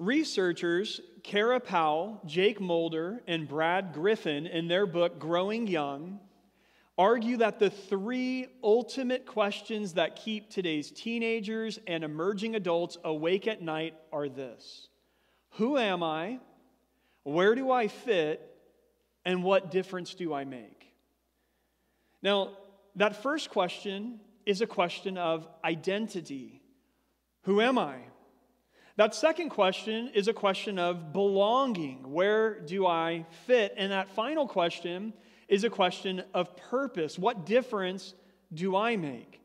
[0.00, 6.18] Researchers Kara Powell, Jake Mulder, and Brad Griffin, in their book Growing Young,
[6.96, 13.60] argue that the three ultimate questions that keep today's teenagers and emerging adults awake at
[13.60, 14.88] night are this
[15.52, 16.40] Who am I?
[17.22, 18.46] Where do I fit?
[19.26, 20.94] And what difference do I make?
[22.22, 22.56] Now,
[22.96, 26.62] that first question is a question of identity.
[27.42, 27.96] Who am I?
[28.96, 32.10] That second question is a question of belonging.
[32.10, 33.74] Where do I fit?
[33.76, 35.12] And that final question
[35.48, 37.18] is a question of purpose.
[37.18, 38.14] What difference
[38.52, 39.40] do I make?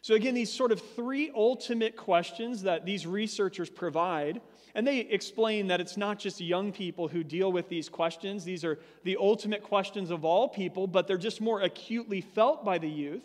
[0.00, 4.40] So, again, these sort of three ultimate questions that these researchers provide,
[4.74, 8.44] and they explain that it's not just young people who deal with these questions.
[8.44, 12.78] These are the ultimate questions of all people, but they're just more acutely felt by
[12.78, 13.24] the youth.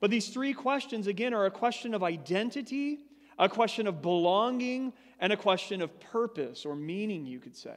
[0.00, 2.98] But these three questions, again, are a question of identity,
[3.38, 7.76] a question of belonging, and a question of purpose or meaning, you could say.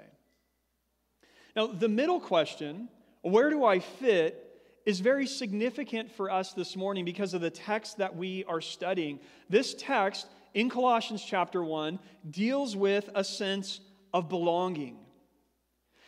[1.55, 2.89] Now, the middle question,
[3.21, 4.45] where do I fit,
[4.85, 9.19] is very significant for us this morning because of the text that we are studying.
[9.49, 13.81] This text in Colossians chapter 1 deals with a sense
[14.13, 14.97] of belonging.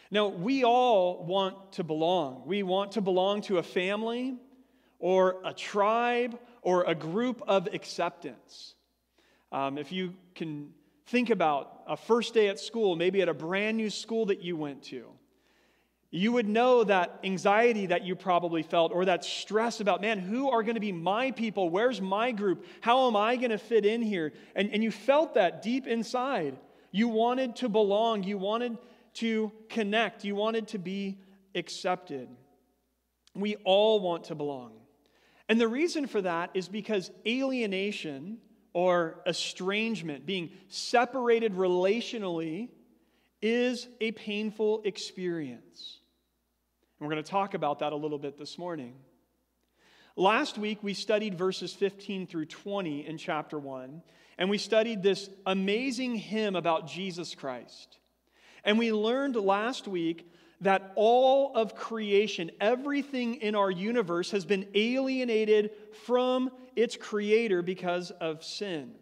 [0.10, 2.44] Now, we all want to belong.
[2.46, 4.36] We want to belong to a family
[5.00, 8.76] or a tribe or a group of acceptance.
[9.52, 10.70] Um, if you can
[11.08, 14.56] think about a first day at school, maybe at a brand new school that you
[14.56, 15.06] went to,
[16.14, 20.50] you would know that anxiety that you probably felt or that stress about, man, who
[20.50, 21.70] are going to be my people?
[21.70, 22.66] Where's my group?
[22.82, 24.34] How am I going to fit in here?
[24.54, 26.58] And, and you felt that deep inside.
[26.92, 28.78] You wanted to belong, you wanted
[29.16, 31.18] to connect, you wanted to be
[31.56, 32.28] accepted.
[33.34, 34.74] We all want to belong.
[35.48, 38.40] And the reason for that is because alienation
[38.74, 42.70] or estrangement, being separated relationally,
[43.42, 46.00] is a painful experience.
[47.00, 48.94] And we're going to talk about that a little bit this morning.
[50.16, 54.04] Last week, we studied verses 15 through 20 in chapter 1,
[54.38, 57.98] and we studied this amazing hymn about Jesus Christ.
[58.64, 60.31] And we learned last week
[60.62, 65.72] that all of creation, everything in our universe, has been alienated
[66.06, 68.94] from its creator because of sin.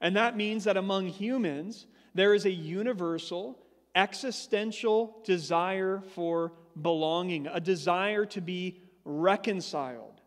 [0.00, 3.58] And that means that among humans, there is a universal,
[3.94, 10.20] existential desire for belonging, a desire to be reconciled.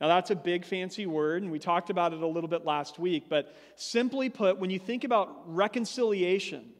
[0.00, 2.98] Now, that's a big fancy word, and we talked about it a little bit last
[2.98, 6.72] week, but simply put, when you think about reconciliation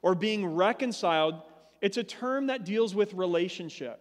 [0.00, 1.42] or being reconciled,
[1.82, 4.00] it's a term that deals with relationship.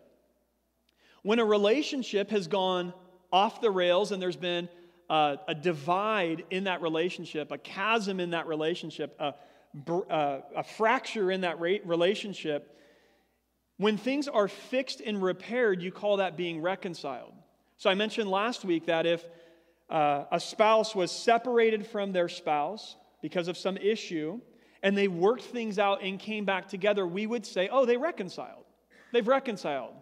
[1.23, 2.93] When a relationship has gone
[3.33, 4.69] off the rails and there's been
[5.09, 9.33] a, divide in that relationship, a chasm in that relationship, a,
[10.09, 12.77] a, a fracture in that relationship,
[13.77, 17.33] when things are fixed and repaired, you call that being reconciled.
[17.77, 19.25] So I mentioned last week that if
[19.89, 24.39] uh, a spouse was separated from their spouse because of some issue,
[24.83, 28.65] and they worked things out and came back together, we would say, oh, they reconciled.
[29.11, 29.93] They've reconciled.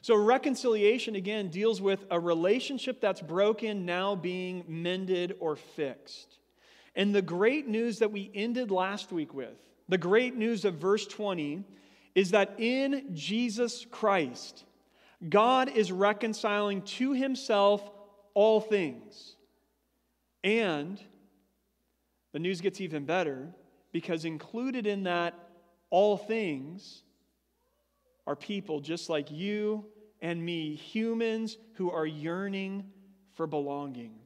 [0.00, 6.38] So, reconciliation again deals with a relationship that's broken now being mended or fixed.
[6.94, 9.56] And the great news that we ended last week with,
[9.88, 11.64] the great news of verse 20,
[12.14, 14.64] is that in Jesus Christ,
[15.28, 17.90] God is reconciling to himself
[18.34, 19.36] all things.
[20.44, 21.00] And
[22.32, 23.48] the news gets even better
[23.94, 25.38] because included in that
[25.88, 27.04] all things
[28.26, 29.84] are people just like you
[30.20, 32.90] and me, humans who are yearning
[33.34, 34.16] for belonging.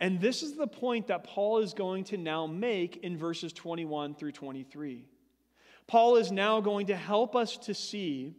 [0.00, 4.14] And this is the point that Paul is going to now make in verses 21
[4.14, 5.04] through 23.
[5.86, 8.34] Paul is now going to help us to see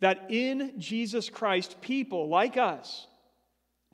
[0.00, 3.06] that in Jesus Christ, people like us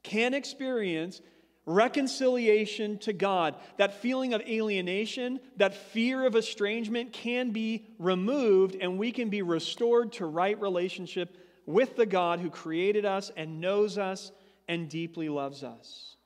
[0.02, 1.20] can experience
[1.68, 3.54] reconciliation to God.
[3.76, 9.42] That feeling of alienation, that fear of estrangement can be removed, and we can be
[9.42, 14.32] restored to right relationship with the God who created us and knows us
[14.66, 16.16] and deeply loves us.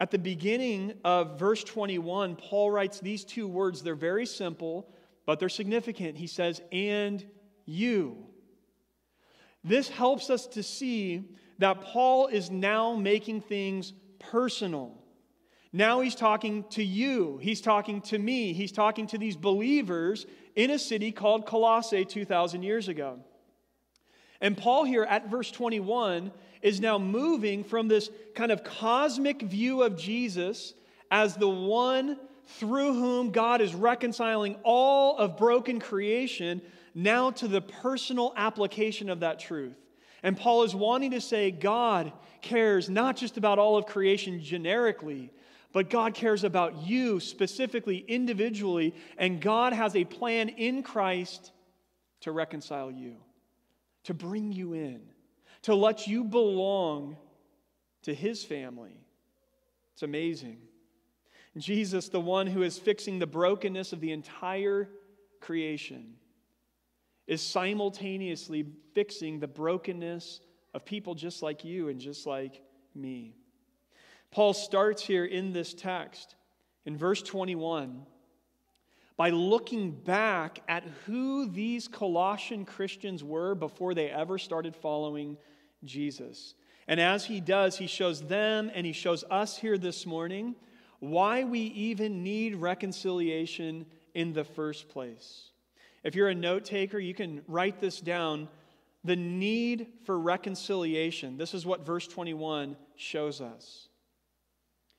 [0.00, 3.82] At the beginning of verse 21, Paul writes these two words.
[3.82, 4.88] They're very simple,
[5.26, 6.18] but they're significant.
[6.18, 7.24] He says, and
[7.64, 8.26] you.
[9.62, 13.92] This helps us to see that Paul is now making things
[14.30, 14.94] personal.
[15.72, 17.38] Now he's talking to you.
[17.40, 18.52] He's talking to me.
[18.52, 23.20] He's talking to these believers in a city called Colossae 2,000 years ago.
[24.40, 29.82] And Paul, here at verse 21, is now moving from this kind of cosmic view
[29.82, 30.74] of Jesus
[31.10, 32.18] as the one
[32.58, 36.60] through whom God is reconciling all of broken creation,
[36.94, 39.76] now to the personal application of that truth.
[40.22, 45.30] And Paul is wanting to say God cares not just about all of creation generically,
[45.72, 51.52] but God cares about you specifically, individually, and God has a plan in Christ
[52.20, 53.16] to reconcile you,
[54.04, 55.00] to bring you in,
[55.62, 57.16] to let you belong
[58.02, 58.96] to His family.
[59.94, 60.58] It's amazing.
[61.56, 64.88] Jesus, the one who is fixing the brokenness of the entire
[65.40, 66.14] creation,
[67.26, 70.40] is simultaneously fixing the brokenness
[70.74, 72.62] of people just like you and just like
[72.94, 73.34] me.
[74.30, 76.34] Paul starts here in this text
[76.84, 78.06] in verse 21
[79.16, 85.36] by looking back at who these Colossian Christians were before they ever started following
[85.84, 86.54] Jesus.
[86.88, 90.56] And as he does, he shows them and he shows us here this morning
[90.98, 95.51] why we even need reconciliation in the first place.
[96.04, 98.48] If you're a note taker, you can write this down.
[99.04, 101.36] The need for reconciliation.
[101.36, 103.88] This is what verse 21 shows us.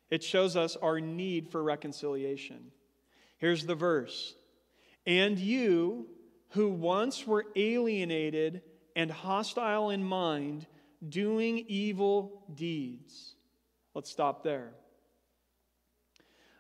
[0.10, 2.72] It shows us our need for reconciliation.
[3.38, 4.36] Here's the verse
[5.06, 6.08] And you,
[6.50, 8.62] who once were alienated
[8.96, 10.68] and hostile in mind,
[11.08, 13.36] doing evil deeds.
[13.94, 14.72] Let's stop there.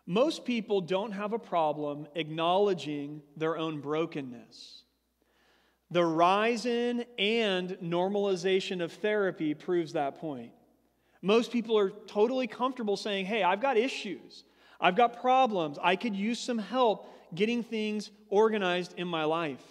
[0.05, 4.83] Most people don't have a problem acknowledging their own brokenness.
[5.91, 10.51] The rise in and normalization of therapy proves that point.
[11.21, 14.43] Most people are totally comfortable saying, Hey, I've got issues,
[14.81, 19.63] I've got problems, I could use some help getting things organized in my life.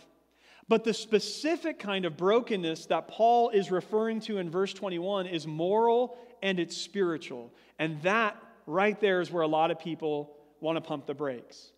[0.69, 5.47] But the specific kind of brokenness that Paul is referring to in verse 21 is
[5.47, 7.53] moral and it's spiritual.
[7.79, 11.73] And that right there is where a lot of people want to pump the brakes.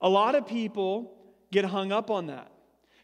[0.00, 1.16] A lot of people
[1.50, 2.50] get hung up on that.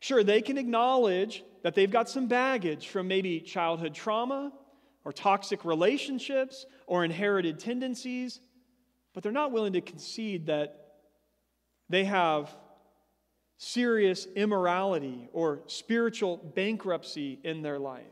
[0.00, 4.52] Sure, they can acknowledge that they've got some baggage from maybe childhood trauma
[5.04, 8.40] or toxic relationships or inherited tendencies,
[9.14, 10.96] but they're not willing to concede that
[11.88, 12.54] they have
[13.58, 18.02] serious immorality or spiritual bankruptcy in their life.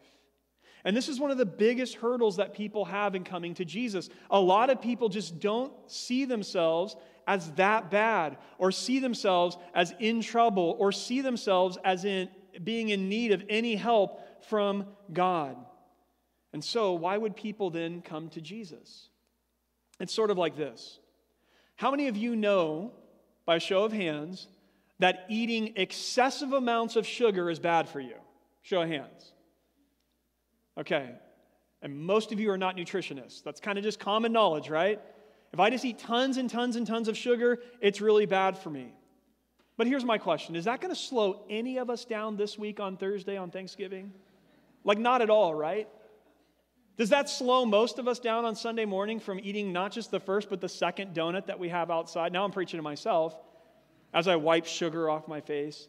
[0.84, 4.08] And this is one of the biggest hurdles that people have in coming to Jesus.
[4.30, 6.96] A lot of people just don't see themselves
[7.26, 12.28] as that bad, or see themselves as in trouble, or see themselves as in
[12.64, 15.56] being in need of any help from God.
[16.52, 19.08] And so, why would people then come to Jesus?
[20.00, 20.98] It's sort of like this
[21.76, 22.92] How many of you know,
[23.46, 24.48] by show of hands,
[24.98, 28.16] that eating excessive amounts of sugar is bad for you?
[28.62, 29.32] Show of hands.
[30.80, 31.10] Okay.
[31.82, 33.42] And most of you are not nutritionists.
[33.42, 35.00] That's kind of just common knowledge, right?
[35.52, 38.70] If I just eat tons and tons and tons of sugar, it's really bad for
[38.70, 38.92] me.
[39.76, 42.80] But here's my question Is that going to slow any of us down this week
[42.80, 44.12] on Thursday on Thanksgiving?
[44.84, 45.88] Like, not at all, right?
[46.96, 50.20] Does that slow most of us down on Sunday morning from eating not just the
[50.20, 52.32] first, but the second donut that we have outside?
[52.32, 53.34] Now I'm preaching to myself
[54.12, 55.88] as I wipe sugar off my face.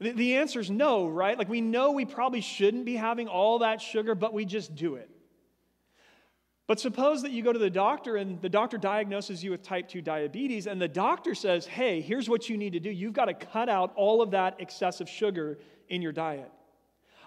[0.00, 1.38] The, the answer is no, right?
[1.38, 4.96] Like we know we probably shouldn't be having all that sugar, but we just do
[4.96, 5.10] it.
[6.66, 9.88] But suppose that you go to the doctor and the doctor diagnoses you with type
[9.88, 12.90] 2 diabetes, and the doctor says, hey, here's what you need to do.
[12.90, 16.50] You've got to cut out all of that excessive sugar in your diet.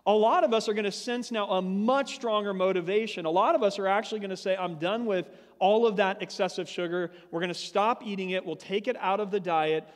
[0.05, 3.25] A lot of us are going to sense now a much stronger motivation.
[3.25, 6.21] A lot of us are actually going to say, I'm done with all of that
[6.21, 7.11] excessive sugar.
[7.31, 8.45] We're going to stop eating it.
[8.45, 9.87] We'll take it out of the diet.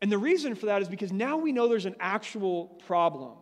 [0.00, 3.32] And the reason for that is because now we know there's an actual problem.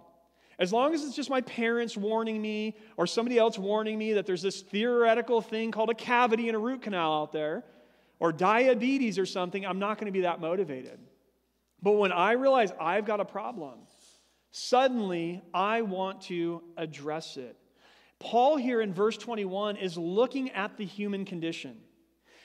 [0.58, 4.24] As long as it's just my parents warning me or somebody else warning me that
[4.24, 7.64] there's this theoretical thing called a cavity in a root canal out there
[8.18, 10.98] or diabetes or something, I'm not going to be that motivated.
[11.82, 13.80] But when I realize I've got a problem,
[14.50, 17.56] suddenly I want to address it.
[18.18, 21.76] Paul, here in verse 21, is looking at the human condition.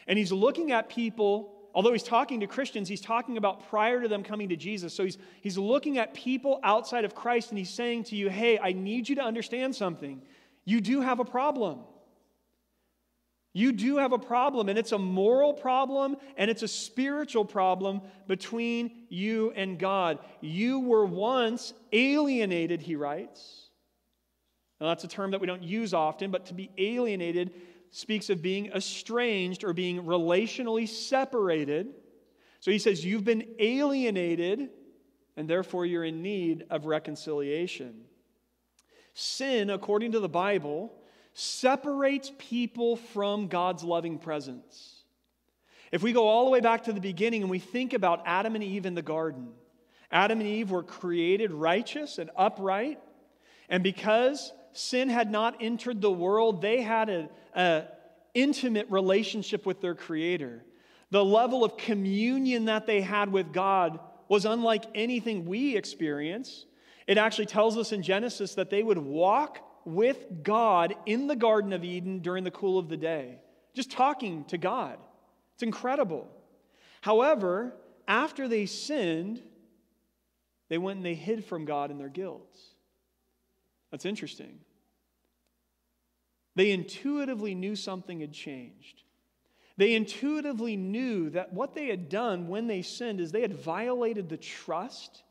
[0.05, 4.07] And he's looking at people although he's talking to Christians, he's talking about prior to
[4.07, 4.93] them coming to Jesus.
[4.93, 8.59] So he's, he's looking at people outside of Christ and he's saying to you, hey,
[8.59, 10.21] I need you to understand something.
[10.65, 11.79] You do have a problem.
[13.53, 18.01] You do have a problem, and it's a moral problem and it's a spiritual problem
[18.25, 20.19] between you and God.
[20.39, 23.69] You were once alienated, he writes.
[24.79, 27.51] Now, that's a term that we don't use often, but to be alienated
[27.91, 31.93] speaks of being estranged or being relationally separated.
[32.61, 34.69] So he says, You've been alienated,
[35.37, 38.05] and therefore you're in need of reconciliation.
[39.13, 40.93] Sin, according to the Bible,
[41.33, 45.03] separates people from God's loving presence.
[45.91, 48.55] If we go all the way back to the beginning and we think about Adam
[48.55, 49.49] and Eve in the garden,
[50.09, 52.99] Adam and Eve were created righteous and upright.
[53.67, 57.09] And because sin had not entered the world, they had
[57.53, 57.85] an
[58.33, 60.63] intimate relationship with their Creator.
[61.09, 66.65] The level of communion that they had with God was unlike anything we experience.
[67.07, 71.73] It actually tells us in Genesis that they would walk with God in the Garden
[71.73, 73.39] of Eden during the cool of the day,
[73.73, 74.97] just talking to God.
[75.55, 76.29] It's incredible.
[77.01, 77.73] However,
[78.07, 79.41] after they sinned,
[80.69, 82.55] they went and they hid from God in their guilt.
[83.91, 84.59] That's interesting.
[86.55, 89.03] They intuitively knew something had changed.
[89.77, 94.29] They intuitively knew that what they had done when they sinned is they had violated
[94.29, 95.23] the trust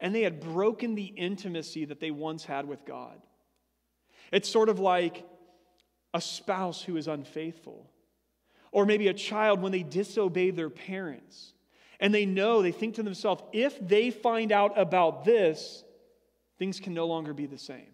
[0.00, 3.20] and they had broken the intimacy that they once had with God.
[4.30, 5.26] It's sort of like
[6.14, 7.90] a spouse who is unfaithful,
[8.70, 11.52] or maybe a child when they disobey their parents.
[12.00, 15.82] And they know, they think to themselves, if they find out about this,
[16.58, 17.88] things can no longer be the same.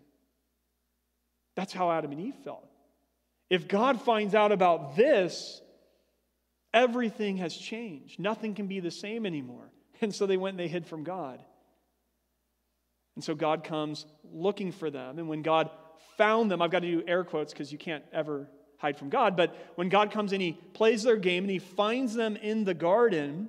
[1.56, 2.66] That's how Adam and Eve felt.
[3.50, 5.60] If God finds out about this,
[6.72, 8.18] everything has changed.
[8.18, 9.70] Nothing can be the same anymore.
[10.00, 11.40] And so they went and they hid from God.
[13.14, 15.20] And so God comes looking for them.
[15.20, 15.70] And when God
[16.18, 19.36] found them, I've got to do air quotes because you can't ever hide from God.
[19.36, 22.74] But when God comes and he plays their game and he finds them in the
[22.74, 23.48] garden,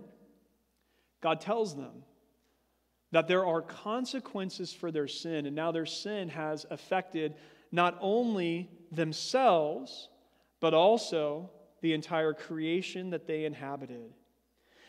[1.21, 2.03] God tells them
[3.11, 5.45] that there are consequences for their sin.
[5.45, 7.33] And now their sin has affected
[7.71, 10.09] not only themselves,
[10.59, 11.49] but also
[11.81, 14.13] the entire creation that they inhabited.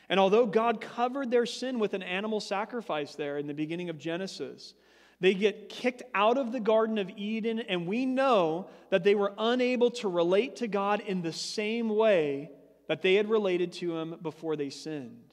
[0.08, 3.98] And although God covered their sin with an animal sacrifice there in the beginning of
[3.98, 4.74] Genesis,
[5.20, 9.32] they get kicked out of the Garden of Eden, and we know that they were
[9.38, 12.50] unable to relate to God in the same way
[12.86, 15.32] that they had related to Him before they sinned.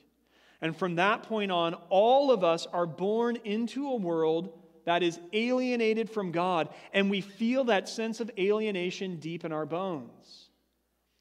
[0.61, 5.19] And from that point on, all of us are born into a world that is
[5.31, 10.49] alienated from God, and we feel that sense of alienation deep in our bones.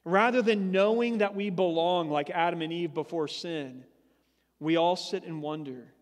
[0.05, 3.85] Rather than knowing that we belong like Adam and Eve before sin,
[4.59, 5.93] we all sit and wonder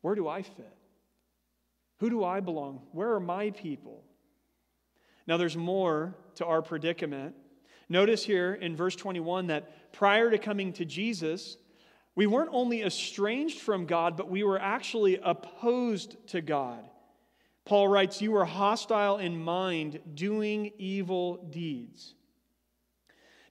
[0.00, 0.76] where do I fit?
[2.00, 2.82] Who do I belong?
[2.92, 4.02] Where are my people?
[5.26, 7.36] Now, there's more to our predicament.
[7.88, 11.56] Notice here in verse 21 that prior to coming to Jesus,
[12.14, 16.82] we weren't only estranged from God, but we were actually opposed to God.
[17.64, 22.14] Paul writes, You were hostile in mind, doing evil deeds.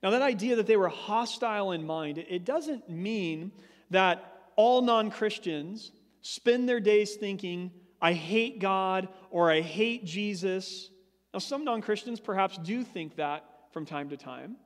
[0.03, 3.51] Now, that idea that they were hostile in mind, it doesn't mean
[3.91, 5.91] that all non Christians
[6.21, 10.89] spend their days thinking, I hate God or I hate Jesus.
[11.33, 14.57] Now, some non Christians perhaps do think that from time to time,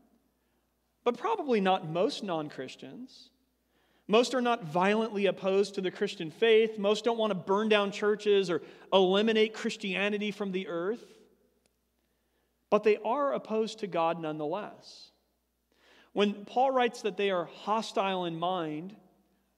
[1.03, 3.29] but probably not most non Christians.
[4.07, 6.77] Most are not violently opposed to the Christian faith.
[6.77, 8.61] Most don't want to burn down churches or
[8.93, 11.03] eliminate Christianity from the earth.
[12.69, 15.09] But they are opposed to God nonetheless.
[16.13, 18.95] When Paul writes that they are hostile in mind,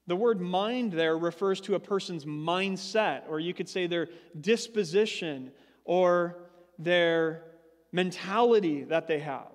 [0.07, 4.07] the word mind there refers to a person's mindset, or you could say their
[4.39, 5.51] disposition
[5.83, 6.37] or
[6.79, 7.43] their
[7.91, 9.51] mentality that they have.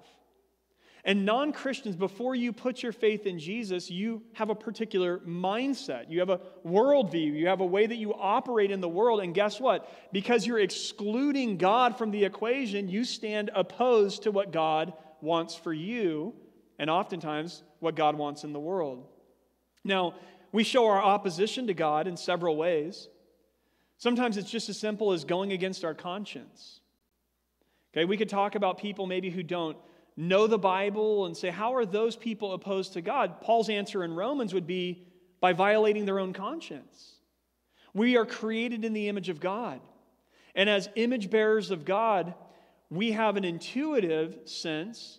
[1.04, 6.08] And non Christians, before you put your faith in Jesus, you have a particular mindset.
[6.08, 7.36] You have a worldview.
[7.36, 9.20] You have a way that you operate in the world.
[9.20, 9.88] And guess what?
[10.12, 15.72] Because you're excluding God from the equation, you stand opposed to what God wants for
[15.72, 16.34] you,
[16.78, 19.06] and oftentimes what God wants in the world.
[19.84, 20.14] Now,
[20.52, 23.08] we show our opposition to God in several ways.
[23.98, 26.80] Sometimes it's just as simple as going against our conscience.
[27.92, 29.76] Okay, we could talk about people maybe who don't
[30.16, 33.40] know the Bible and say, How are those people opposed to God?
[33.40, 35.06] Paul's answer in Romans would be
[35.40, 37.16] by violating their own conscience.
[37.94, 39.80] We are created in the image of God.
[40.54, 42.34] And as image bearers of God,
[42.90, 45.18] we have an intuitive sense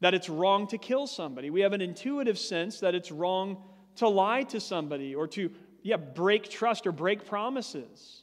[0.00, 1.50] that it's wrong to kill somebody.
[1.50, 3.62] We have an intuitive sense that it's wrong
[3.96, 5.50] to lie to somebody or to,
[5.82, 8.22] yeah, break trust or break promises.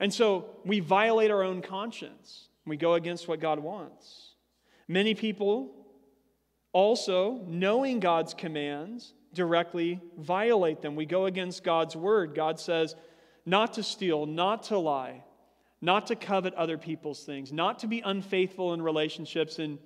[0.00, 2.48] And so we violate our own conscience.
[2.66, 4.27] We go against what God wants.
[4.88, 5.70] Many people
[6.72, 10.96] also, knowing God's commands, directly violate them.
[10.96, 12.34] We go against God's word.
[12.34, 12.94] God says
[13.44, 15.22] not to steal, not to lie,
[15.80, 19.58] not to covet other people's things, not to be unfaithful in relationships.
[19.58, 19.78] And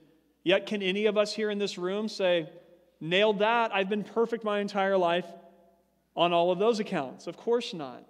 [0.45, 2.49] yet, can any of us here in this room say,
[3.01, 3.75] nailed that?
[3.75, 5.27] I've been perfect my entire life
[6.17, 7.27] on all of those accounts?
[7.27, 8.05] Of course not.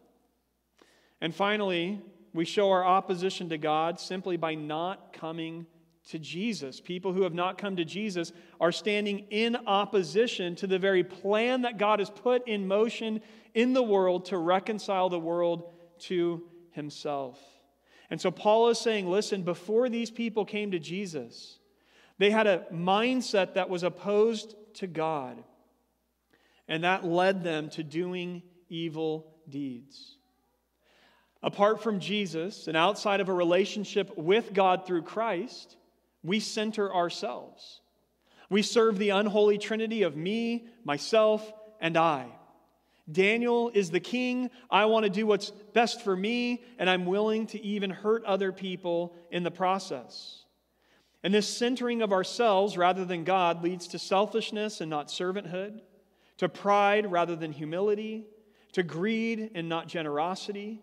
[1.21, 2.01] And finally,
[2.33, 5.67] we show our opposition to God simply by not coming
[6.11, 6.80] to Jesus.
[6.80, 11.62] People who have not come to Jesus are standing in opposition to the very plan
[11.62, 13.21] that God has put in motion
[13.54, 16.42] in the world to reconcile the world to
[16.73, 17.38] himself.
[18.11, 21.59] And so Paul is saying, listen, before these people came to Jesus,
[22.18, 25.42] they had a mindset that was opposed to God.
[26.68, 30.16] And that led them to doing evil deeds.
[31.42, 35.76] Apart from Jesus and outside of a relationship with God through Christ,
[36.23, 37.81] we center ourselves.
[38.50, 42.26] We serve the unholy trinity of me, myself, and I.
[43.11, 44.50] Daniel is the king.
[44.71, 48.52] I want to do what's best for me, and I'm willing to even hurt other
[48.52, 50.45] people in the process.
[51.25, 55.81] And this centering of ourselves rather than God leads to selfishness and not servanthood,
[56.38, 58.26] to pride rather than humility,
[58.73, 60.83] to greed and not generosity,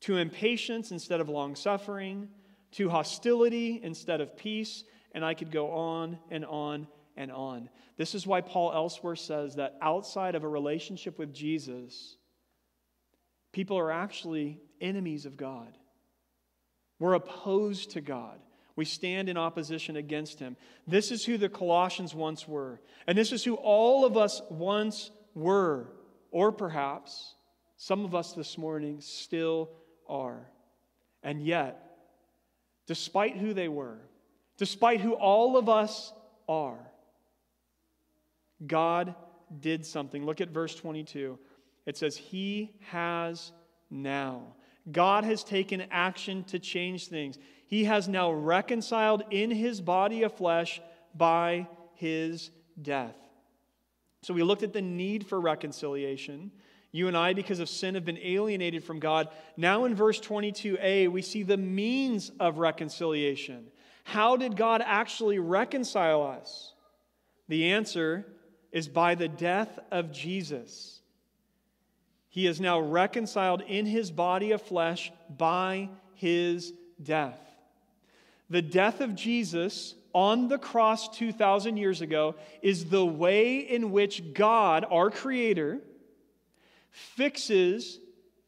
[0.00, 2.28] to impatience instead of long suffering,
[2.72, 7.68] to hostility instead of peace, and I could go on and on and on.
[7.96, 12.16] This is why Paul elsewhere says that outside of a relationship with Jesus,
[13.52, 15.76] people are actually enemies of God.
[16.98, 18.38] We're opposed to God.
[18.76, 20.56] We stand in opposition against him.
[20.86, 22.80] This is who the Colossians once were.
[23.08, 25.88] And this is who all of us once were.
[26.30, 27.34] Or perhaps
[27.76, 29.70] some of us this morning still
[30.08, 30.48] are.
[31.24, 31.87] And yet,
[32.88, 33.98] despite who they were,
[34.56, 36.12] despite who all of us
[36.48, 36.80] are,
[38.66, 39.14] God
[39.60, 40.26] did something.
[40.26, 41.38] Look at verse 22.
[41.86, 43.52] It says, He has
[43.90, 44.54] now.
[44.90, 47.38] God has taken action to change things.
[47.66, 50.80] He has now reconciled in his body of flesh
[51.14, 53.16] by his death.
[54.22, 56.50] So we looked at the need for reconciliation.
[56.98, 59.28] You and I, because of sin, have been alienated from God.
[59.56, 63.68] Now in verse 22a, we see the means of reconciliation.
[64.02, 66.72] How did God actually reconcile us?
[67.46, 68.26] The answer
[68.72, 71.00] is by the death of Jesus.
[72.30, 77.38] He is now reconciled in his body of flesh by his death.
[78.50, 84.34] The death of Jesus on the cross 2,000 years ago is the way in which
[84.34, 85.78] God, our Creator,
[86.90, 87.98] fixes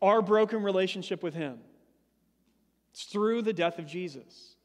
[0.03, 1.59] our broken relationship with Him.
[2.92, 4.57] It's through the death of Jesus.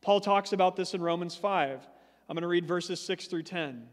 [0.00, 1.80] Paul talks about this in Romans 5.
[2.28, 3.86] I'm going to read verses 6 through 10.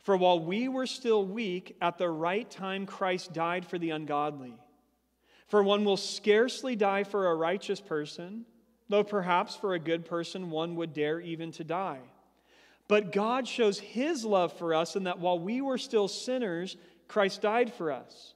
[0.00, 4.54] For while we were still weak, at the right time Christ died for the ungodly.
[5.46, 8.44] For one will scarcely die for a righteous person,
[8.88, 12.00] though perhaps for a good person one would dare even to die.
[12.86, 16.76] But God shows his love for us in that while we were still sinners,
[17.08, 18.34] Christ died for us.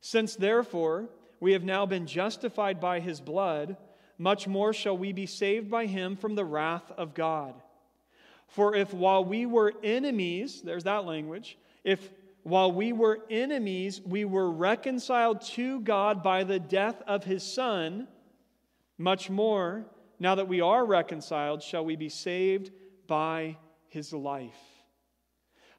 [0.00, 1.08] Since therefore
[1.40, 3.76] we have now been justified by his blood,
[4.18, 7.54] much more shall we be saved by him from the wrath of God.
[8.48, 12.10] For if while we were enemies, there's that language, if
[12.42, 18.08] while we were enemies, we were reconciled to God by the death of his Son,
[18.96, 19.84] much more,
[20.18, 22.70] now that we are reconciled, shall we be saved
[23.06, 23.56] by
[23.88, 24.77] his life.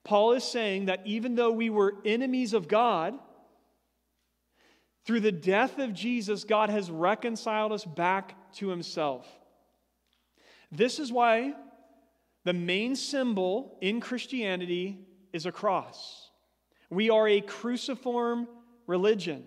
[0.04, 3.18] Paul is saying that even though we were enemies of God,
[5.06, 9.28] through the death of Jesus, God has reconciled us back to himself.
[10.72, 11.54] This is why
[12.44, 15.00] the main symbol in Christianity
[15.34, 16.30] is a cross.
[16.90, 18.48] We are a cruciform
[18.88, 19.46] religion.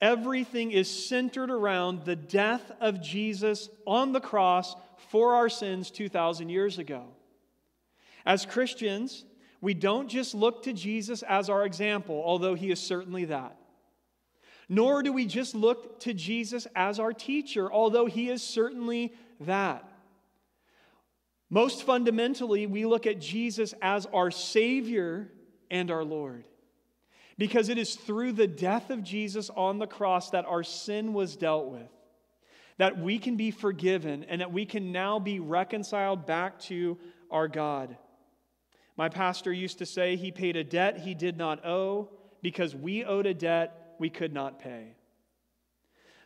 [0.00, 4.74] Everything is centered around the death of Jesus on the cross
[5.10, 7.06] for our sins 2,000 years ago.
[8.24, 9.24] As Christians,
[9.60, 13.56] we don't just look to Jesus as our example, although he is certainly that.
[14.68, 19.88] Nor do we just look to Jesus as our teacher, although he is certainly that.
[21.50, 25.30] Most fundamentally, we look at Jesus as our Savior
[25.70, 26.44] and our Lord.
[27.36, 31.36] Because it is through the death of Jesus on the cross that our sin was
[31.36, 31.90] dealt with,
[32.78, 36.98] that we can be forgiven, and that we can now be reconciled back to
[37.30, 37.96] our God.
[38.96, 42.10] My pastor used to say he paid a debt he did not owe
[42.42, 44.94] because we owed a debt we could not pay.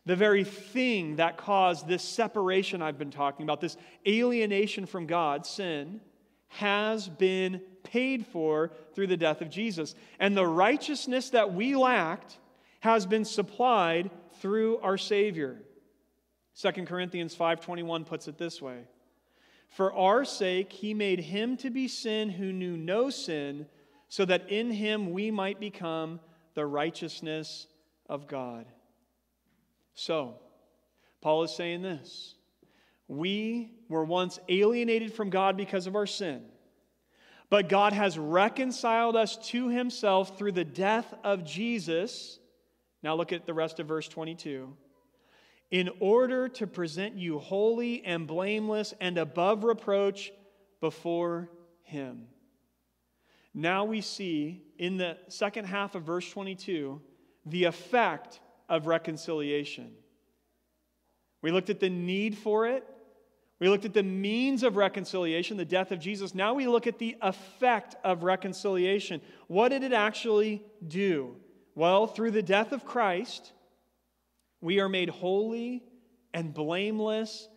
[0.07, 3.77] The very thing that caused this separation I've been talking about, this
[4.07, 6.01] alienation from God, sin,
[6.49, 9.95] has been paid for through the death of Jesus.
[10.19, 12.39] And the righteousness that we lacked
[12.81, 15.61] has been supplied through our Savior.
[16.55, 18.85] 2 Corinthians 5:21 puts it this way.
[19.69, 23.67] For our sake, he made him to be sin who knew no sin,
[24.09, 26.21] so that in him we might become
[26.55, 27.67] the righteousness
[28.09, 28.67] of God.
[29.95, 30.37] So,
[31.21, 32.37] Paul is saying this
[33.09, 36.43] We were once alienated from God because of our sin,
[37.51, 42.39] but God has reconciled us to himself through the death of Jesus.
[43.03, 44.73] Now look at the rest of verse 22.
[45.71, 50.33] In order to present you holy and blameless and above reproach
[50.81, 51.51] before
[51.83, 52.27] him.
[53.53, 57.01] Now we see in the second half of verse 22
[57.47, 59.93] the effect of reconciliation.
[61.43, 62.85] We looked at the need for it.
[63.59, 66.35] We looked at the means of reconciliation, the death of Jesus.
[66.35, 69.23] Now we look at the effect of reconciliation.
[69.47, 71.37] What did it actually do?
[71.75, 73.53] Well, through the death of Christ,
[74.67, 75.85] we are made holy
[76.35, 77.49] and blameless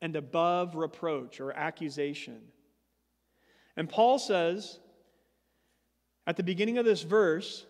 [0.00, 2.40] and above reproach or accusation.
[3.76, 4.78] And Paul says
[6.26, 7.66] at the beginning of this verse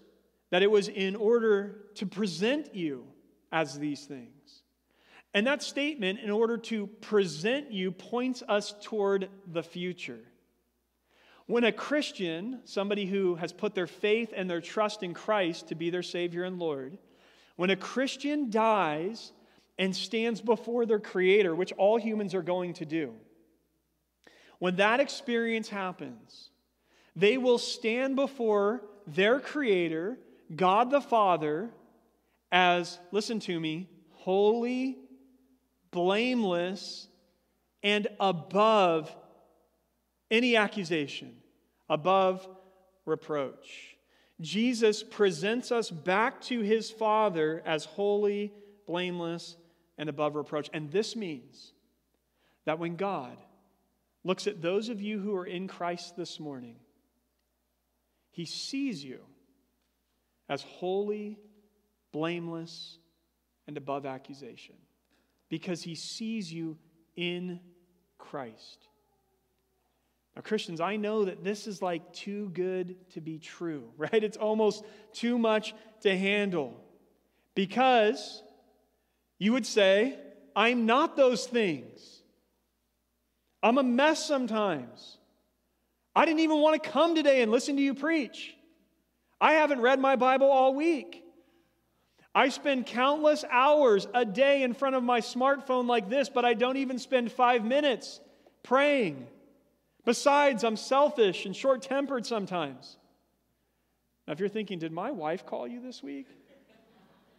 [0.52, 3.04] that it was in order to present you
[3.50, 4.62] as these things.
[5.35, 10.20] And that statement, in order to present you, points us toward the future.
[11.46, 15.74] When a Christian, somebody who has put their faith and their trust in Christ to
[15.74, 16.96] be their Savior and Lord,
[17.57, 19.33] when a Christian dies
[19.79, 23.14] and stands before their Creator, which all humans are going to do,
[24.59, 26.51] when that experience happens,
[27.17, 30.19] they will stand before their Creator,
[30.55, 31.71] God the Father,
[32.51, 34.97] as, listen to me, holy,
[35.90, 37.09] blameless,
[37.83, 39.14] and above
[40.31, 41.37] any accusation,
[41.88, 42.49] above
[43.05, 43.93] reproach.
[44.40, 48.53] Jesus presents us back to his Father as holy,
[48.87, 49.57] blameless,
[49.97, 50.68] and above reproach.
[50.73, 51.73] And this means
[52.64, 53.37] that when God
[54.25, 56.77] looks at those of you who are in Christ this morning,
[58.31, 59.20] he sees you
[60.49, 61.38] as holy,
[62.12, 62.99] blameless,
[63.66, 64.75] and above accusation
[65.49, 66.77] because he sees you
[67.16, 67.61] in
[68.18, 68.88] Christ.
[70.35, 74.23] Now, Christians, I know that this is like too good to be true, right?
[74.23, 76.75] It's almost too much to handle
[77.55, 78.42] because
[79.38, 80.18] you would say,
[80.57, 82.23] I'm not those things.
[83.62, 85.18] I'm a mess sometimes.
[86.14, 88.55] I didn't even want to come today and listen to you preach.
[89.40, 91.23] I haven't read my Bible all week.
[92.35, 96.55] I spend countless hours a day in front of my smartphone like this, but I
[96.55, 98.20] don't even spend five minutes
[98.62, 99.27] praying.
[100.05, 102.99] Besides, I'm selfish and short tempered sometimes.
[104.27, 106.27] Now, if you're thinking, did my wife call you this week?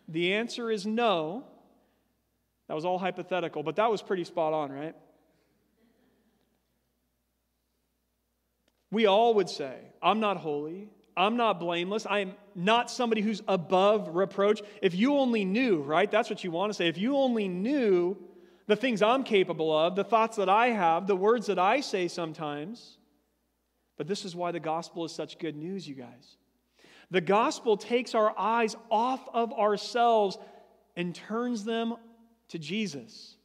[0.07, 1.43] The answer is no.
[2.67, 4.95] That was all hypothetical, but that was pretty spot on, right?
[8.91, 10.89] We all would say, I'm not holy.
[11.17, 12.05] I'm not blameless.
[12.09, 14.61] I'm not somebody who's above reproach.
[14.81, 16.09] If you only knew, right?
[16.09, 16.87] That's what you want to say.
[16.87, 18.17] If you only knew
[18.67, 22.07] the things I'm capable of, the thoughts that I have, the words that I say
[22.07, 22.97] sometimes.
[23.97, 26.37] But this is why the gospel is such good news, you guys.
[27.11, 30.37] The gospel takes our eyes off of ourselves
[30.95, 31.95] and turns them
[32.49, 33.35] to Jesus.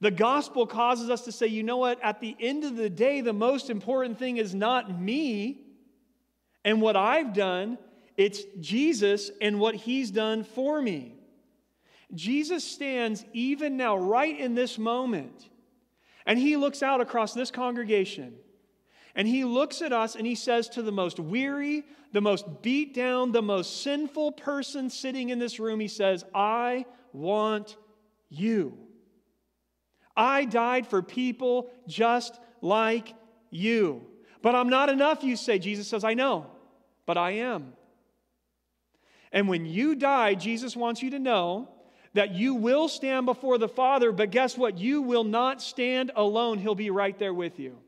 [0.00, 2.02] The gospel causes us to say, you know what?
[2.02, 5.60] At the end of the day, the most important thing is not me
[6.64, 7.78] and what I've done,
[8.16, 11.14] it's Jesus and what he's done for me.
[12.14, 15.48] Jesus stands even now, right in this moment,
[16.26, 18.34] and he looks out across this congregation.
[19.14, 22.94] And he looks at us and he says to the most weary, the most beat
[22.94, 27.76] down, the most sinful person sitting in this room, he says, I want
[28.30, 28.78] you.
[30.16, 33.14] I died for people just like
[33.50, 34.06] you.
[34.40, 35.58] But I'm not enough, you say.
[35.58, 36.46] Jesus says, I know,
[37.06, 37.74] but I am.
[39.30, 41.68] And when you die, Jesus wants you to know
[42.14, 44.78] that you will stand before the Father, but guess what?
[44.78, 46.58] You will not stand alone.
[46.58, 47.78] He'll be right there with you.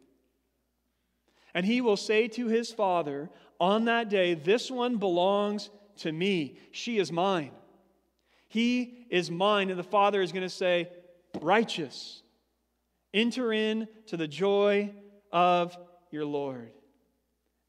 [1.53, 6.59] And he will say to his Father on that day, This one belongs to me.
[6.73, 7.53] She is mine.
[8.49, 9.71] He is mine.
[9.71, 10.89] And the Father is going to say,
[11.41, 12.23] Righteous.
[13.13, 14.93] Enter in to the joy
[15.31, 15.77] of
[16.11, 16.73] your Lord.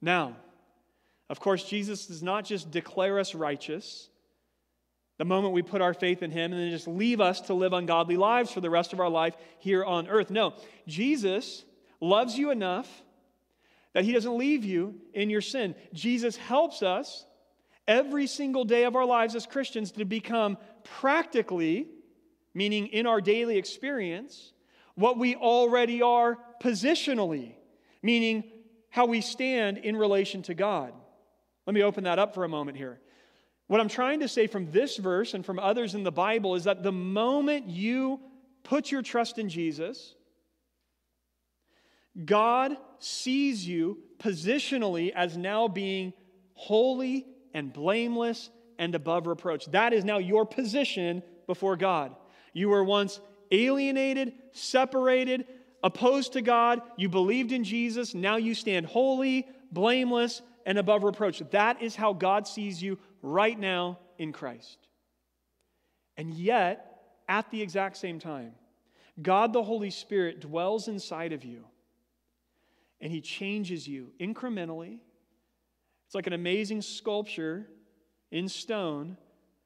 [0.02, 0.36] Now,
[1.30, 4.10] of course, Jesus does not just declare us righteous
[5.18, 7.74] the moment we put our faith in Him and then just leave us to live
[7.74, 10.30] ungodly lives for the rest of our life here on earth.
[10.30, 10.54] No,
[10.88, 11.64] Jesus
[12.02, 12.90] loves you enough
[13.94, 15.74] that He doesn't leave you in your sin.
[15.94, 17.26] Jesus helps us
[17.88, 21.88] every single day of our lives as Christians to become practically,
[22.54, 24.52] meaning in our daily experience,
[24.96, 27.54] what we already are positionally,
[28.02, 28.44] meaning
[28.90, 30.94] how we stand in relation to God.
[31.66, 33.00] Let me open that up for a moment here.
[33.68, 36.66] What I'm trying to say from this verse and from others in the Bible is
[36.66, 38.20] that the moment you
[38.64, 40.16] put your trust in Jesus,
[42.24, 46.14] God sees you positionally as now being
[46.54, 49.66] holy and blameless and above reproach.
[49.68, 52.16] That is now your position before God.
[52.54, 53.20] You were once
[53.52, 55.46] alienated, separated,
[55.84, 56.82] opposed to God.
[56.98, 58.14] You believed in Jesus.
[58.14, 61.44] Now you stand holy, blameless, and above reproach.
[61.52, 64.78] That is how God sees you right now in Christ.
[66.18, 68.54] And yet, at the exact same time,
[69.22, 71.66] God the Holy Spirit dwells inside of you
[73.02, 75.00] and He changes you incrementally.
[76.06, 77.68] It's like an amazing sculpture
[78.32, 79.18] in stone,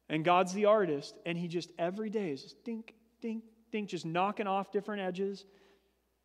[0.08, 4.06] and God's the artist, and He just every day is just dink, dink, dink, just
[4.06, 5.45] knocking off different edges,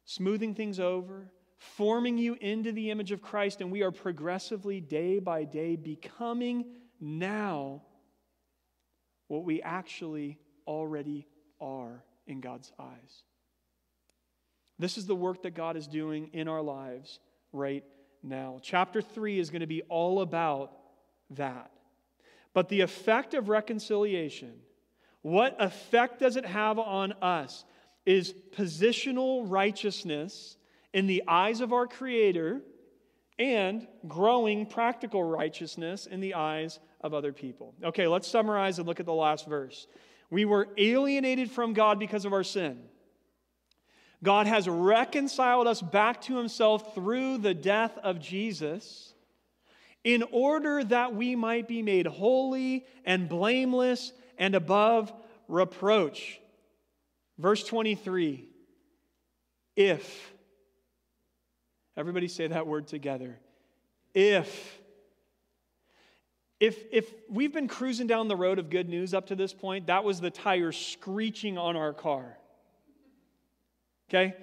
[0.04, 5.18] smoothing things over, forming you into the image of Christ, and we are progressively, day
[5.18, 6.64] by day, becoming
[7.00, 7.82] now
[9.28, 11.26] what we actually already
[11.60, 13.22] are in God's eyes.
[14.78, 17.20] This is the work that God is doing in our lives
[17.52, 17.84] right
[18.22, 18.58] now.
[18.62, 20.72] Chapter 3 is going to be all about
[21.30, 21.70] that.
[22.52, 24.52] But the effect of reconciliation,
[25.22, 27.64] what effect does it have on us,
[28.06, 30.56] is positional righteousness
[30.92, 32.62] in the eyes of our Creator
[33.38, 37.74] and growing practical righteousness in the eyes of other people.
[37.82, 39.86] Okay, let's summarize and look at the last verse.
[40.30, 42.80] We were alienated from God because of our sin.
[44.22, 49.14] God has reconciled us back to himself through the death of Jesus
[50.02, 55.12] in order that we might be made holy and blameless and above
[55.48, 56.40] reproach.
[57.38, 58.46] Verse 23
[59.76, 60.33] If,
[61.96, 63.38] everybody say that word together.
[64.14, 64.78] If,
[66.60, 69.88] if, if we've been cruising down the road of good news up to this point,
[69.88, 72.38] that was the tire screeching on our car.
[74.08, 74.34] Okay?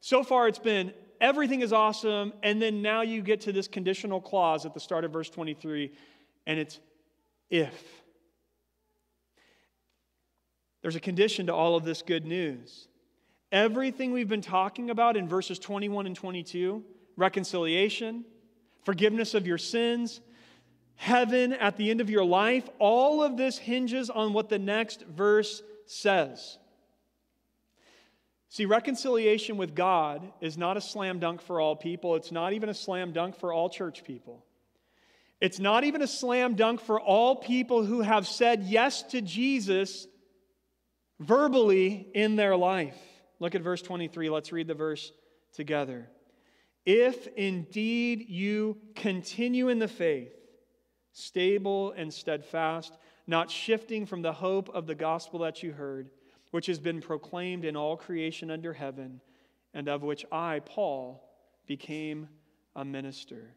[0.00, 4.20] So far, it's been everything is awesome, and then now you get to this conditional
[4.20, 5.92] clause at the start of verse 23,
[6.46, 6.80] and it's
[7.50, 8.02] if.
[10.82, 12.88] There's a condition to all of this good news.
[13.54, 16.82] Everything we've been talking about in verses 21 and 22
[17.16, 18.24] reconciliation,
[18.82, 20.20] forgiveness of your sins,
[20.96, 25.02] heaven at the end of your life all of this hinges on what the next
[25.02, 26.58] verse says.
[28.48, 32.16] See, reconciliation with God is not a slam dunk for all people.
[32.16, 34.44] It's not even a slam dunk for all church people.
[35.40, 40.08] It's not even a slam dunk for all people who have said yes to Jesus
[41.20, 42.98] verbally in their life.
[43.44, 44.30] Look at verse 23.
[44.30, 45.12] Let's read the verse
[45.52, 46.08] together.
[46.86, 50.32] If indeed you continue in the faith,
[51.12, 56.08] stable and steadfast, not shifting from the hope of the gospel that you heard,
[56.52, 59.20] which has been proclaimed in all creation under heaven,
[59.74, 61.22] and of which I, Paul,
[61.66, 62.30] became
[62.74, 63.52] a minister.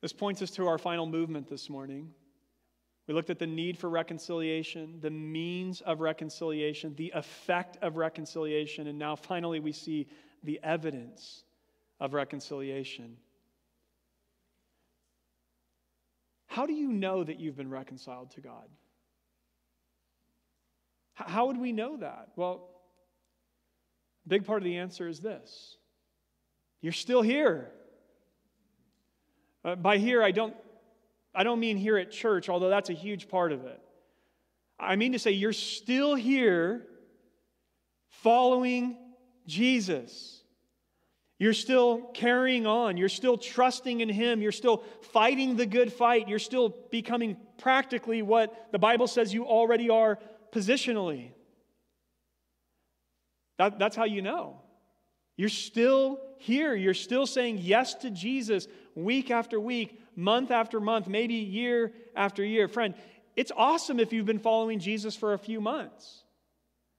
[0.00, 2.10] This points us to our final movement this morning.
[3.10, 8.86] We looked at the need for reconciliation, the means of reconciliation, the effect of reconciliation,
[8.86, 10.06] and now finally we see
[10.44, 11.42] the evidence
[11.98, 13.16] of reconciliation.
[16.46, 18.68] How do you know that you've been reconciled to God?
[21.14, 22.28] How would we know that?
[22.36, 22.68] Well,
[24.24, 25.78] a big part of the answer is this
[26.80, 27.72] you're still here.
[29.64, 30.54] Uh, by here, I don't,
[31.34, 33.80] I don't mean here at church, although that's a huge part of it.
[34.78, 36.86] I mean to say you're still here
[38.08, 38.96] following
[39.46, 40.42] Jesus.
[41.38, 42.96] You're still carrying on.
[42.96, 44.42] You're still trusting in Him.
[44.42, 46.28] You're still fighting the good fight.
[46.28, 50.18] You're still becoming practically what the Bible says you already are
[50.52, 51.30] positionally.
[53.56, 54.59] That, that's how you know.
[55.40, 56.74] You're still here.
[56.74, 62.44] You're still saying yes to Jesus week after week, month after month, maybe year after
[62.44, 62.68] year.
[62.68, 62.92] Friend,
[63.36, 66.24] it's awesome if you've been following Jesus for a few months.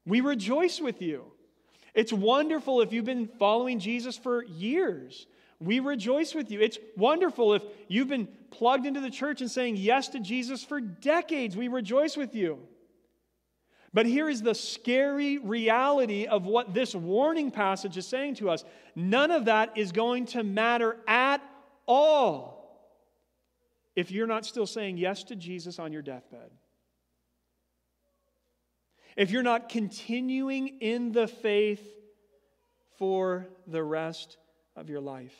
[0.08, 1.25] We rejoice with you.
[1.93, 5.27] It's wonderful if you've been following Jesus for years.
[5.60, 6.62] We rejoice with you.
[6.62, 10.82] It's wonderful if you've been plugged into the church and saying yes to Jesus for
[10.82, 11.56] decades.
[11.56, 12.58] We rejoice with you.
[13.93, 18.63] But here is the scary reality of what this warning passage is saying to us
[18.95, 21.41] none of that is going to matter at
[21.88, 22.62] all
[23.95, 26.51] if you're not still saying yes to Jesus on your deathbed.
[29.17, 31.86] If you're not continuing in the faith
[32.97, 34.38] for the rest
[34.77, 35.36] of your life.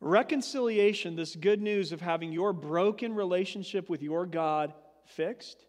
[0.00, 4.74] Reconciliation, this good news of having your broken relationship with your God
[5.06, 5.67] fixed,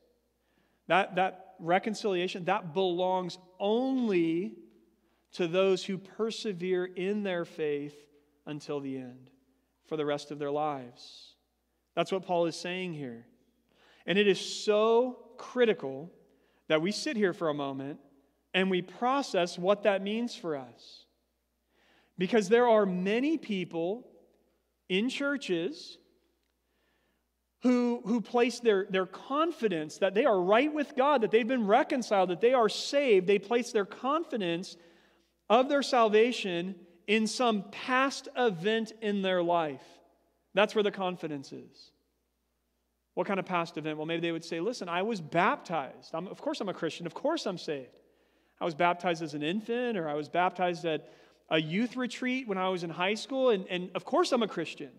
[0.90, 4.56] that, that reconciliation, that belongs only
[5.34, 7.96] to those who persevere in their faith
[8.48, 9.30] until the end
[9.86, 11.36] for the rest of their lives.
[11.96, 13.28] That's what Paul is saying here.
[14.08, 16.12] And it is so critical
[16.70, 18.00] that we sit here for a moment
[18.56, 21.06] and we process what that means for us.
[22.18, 24.08] Because there are many people
[24.90, 26.00] in churches
[27.62, 31.68] who, who place their, their confidence that they are right with God, that they've been
[31.68, 33.28] reconciled, that they are saved.
[33.28, 34.78] They place their confidence
[35.50, 36.76] of their salvation
[37.08, 39.84] in some past event in their life.
[40.54, 41.92] That's where the confidence is.
[43.16, 43.98] What kind of past event?
[43.98, 46.12] Well, maybe they would say, listen, I was baptized.
[46.14, 47.06] I'm, of course, I'm a Christian.
[47.06, 47.90] Of course, I'm saved.
[48.62, 51.12] I was baptized as an infant, or I was baptized at
[51.50, 54.48] a youth retreat when I was in high school, and, and of course, I'm a
[54.48, 54.92] Christian.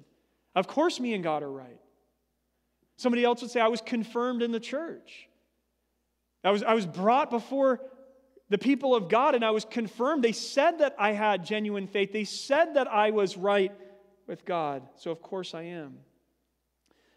[0.55, 1.79] Of course, me and God are right.
[3.01, 5.27] Somebody else would say, I was confirmed in the church.
[6.45, 7.81] I was, I was brought before
[8.51, 10.23] the people of God and I was confirmed.
[10.23, 13.73] They said that I had genuine faith, they said that I was right
[14.27, 14.83] with God.
[14.97, 16.01] So, of course, I am.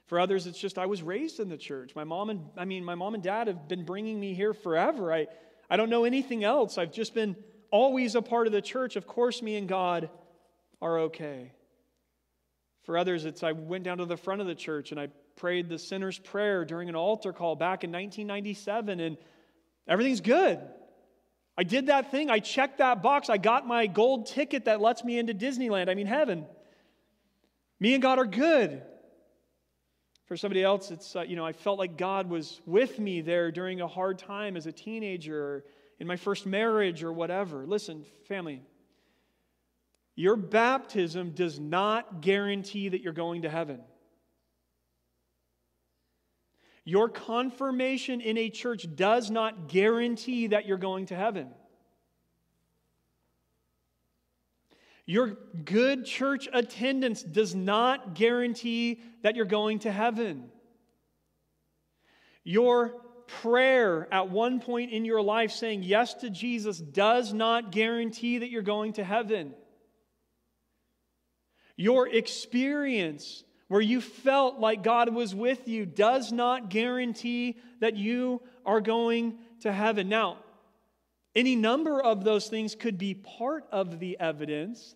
[0.06, 1.98] For others, it's just I was raised in the church.
[1.98, 5.12] My mom and I mean, my mom and dad have been bringing me here forever.
[5.12, 5.28] I,
[5.70, 6.78] I don't know anything else.
[6.78, 7.36] I've just been
[7.72, 8.96] always a part of the church.
[8.96, 10.10] Of course, me and God
[10.82, 11.52] are okay.
[12.84, 15.70] For others, it's I went down to the front of the church and I prayed
[15.70, 19.18] the sinner's prayer during an altar call back in 1997, and
[19.88, 20.60] everything's good.
[21.58, 22.30] I did that thing.
[22.30, 23.30] I checked that box.
[23.30, 25.90] I got my gold ticket that lets me into Disneyland.
[25.90, 26.46] I mean, heaven.
[27.80, 28.82] Me and God are good.
[30.26, 33.52] For somebody else, it's, uh, you know, I felt like God was with me there
[33.52, 35.66] during a hard time as a teenager,
[36.00, 37.68] in my first marriage, or whatever.
[37.68, 38.62] Listen, family,
[40.16, 43.82] your baptism does not guarantee that you're going to heaven.
[46.86, 51.50] Your confirmation in a church does not guarantee that you're going to heaven.
[55.06, 60.50] Your good church attendance does not guarantee that you're going to heaven.
[62.44, 68.40] Your prayer at one point in your life saying yes to Jesus does not guarantee
[68.40, 69.54] that you're going to heaven.
[71.76, 78.40] Your experience where you felt like God was with you does not guarantee that you
[78.68, 80.10] are going to heaven.
[80.10, 80.38] Now,
[81.34, 84.94] any number of those things could be part of the evidence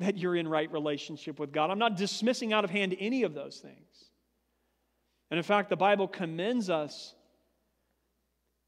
[0.00, 1.70] that you're in right relationship with God.
[1.70, 4.10] I'm not dismissing out of hand any of those things.
[5.30, 7.14] And in fact, the Bible commends us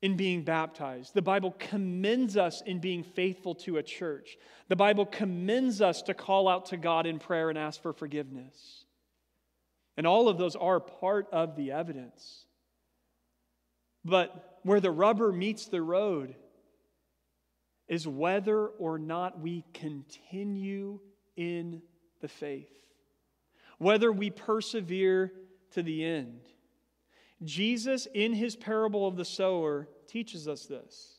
[0.03, 1.15] in being baptized.
[1.15, 4.39] The Bible commends us in being faithful to a church.
[4.69, 8.85] The Bible commends us to call out to God in prayer and ask for forgiveness.
[9.99, 12.45] And all of those are part of the evidence.
[14.05, 16.37] But where the rubber meets the road
[17.89, 21.01] is whether or not we continue
[21.37, 21.83] in
[22.21, 22.71] the faith,
[23.79, 25.33] whether we persevere
[25.73, 26.43] to the end.
[27.43, 31.19] Jesus, in his parable of the sower, teaches us this.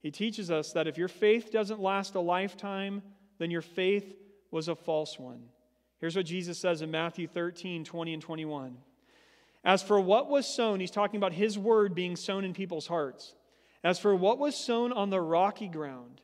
[0.00, 3.02] He teaches us that if your faith doesn't last a lifetime,
[3.38, 4.14] then your faith
[4.52, 5.42] was a false one.
[6.00, 8.76] Here's what Jesus says in Matthew 13, 20 and 21.
[9.62, 13.34] As for what was sown, he's talking about his word being sown in people's hearts.
[13.84, 16.22] As for what was sown on the rocky ground,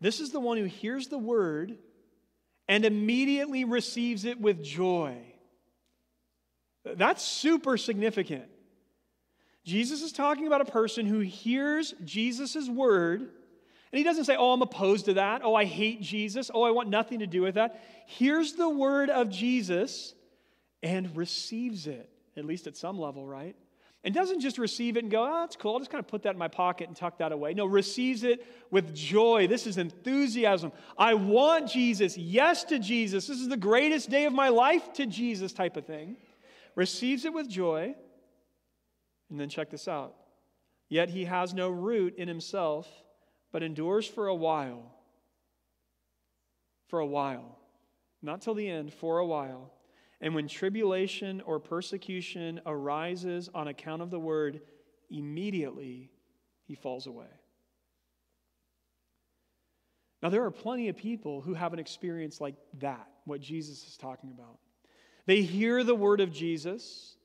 [0.00, 1.76] this is the one who hears the word
[2.66, 5.16] and immediately receives it with joy.
[6.84, 8.44] That's super significant.
[9.64, 13.28] Jesus is talking about a person who hears Jesus' word
[13.90, 15.40] and he doesn't say, Oh, I'm opposed to that.
[15.42, 16.50] Oh, I hate Jesus.
[16.52, 17.82] Oh, I want nothing to do with that.
[18.06, 20.14] Here's the word of Jesus
[20.82, 23.56] and receives it, at least at some level, right?
[24.04, 25.72] And doesn't just receive it and go, Oh, that's cool.
[25.72, 27.54] I'll just kind of put that in my pocket and tuck that away.
[27.54, 29.46] No, receives it with joy.
[29.46, 30.70] This is enthusiasm.
[30.96, 32.16] I want Jesus.
[32.18, 33.26] Yes to Jesus.
[33.26, 36.16] This is the greatest day of my life to Jesus, type of thing.
[36.74, 37.94] Receives it with joy.
[39.30, 40.14] And then check this out.
[40.90, 42.86] Yet he has no root in himself
[43.52, 44.94] but endures for a while.
[46.88, 47.58] For a while.
[48.22, 49.72] Not till the end, for a while.
[50.20, 54.60] And when tribulation or persecution arises on account of the word,
[55.10, 56.10] immediately
[56.66, 57.28] he falls away.
[60.22, 63.96] Now, there are plenty of people who have an experience like that, what Jesus is
[63.96, 64.58] talking about.
[65.26, 67.16] They hear the word of Jesus,